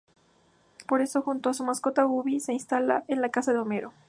Por 0.87 1.01
eso, 1.01 1.21
junto 1.21 1.51
a 1.51 1.53
su 1.53 1.63
mascota 1.63 2.07
Ubi, 2.07 2.39
se 2.39 2.53
instala 2.53 3.03
en 3.07 3.21
la 3.21 3.29
casa 3.29 3.53
de 3.53 3.59
Homero. 3.59 3.93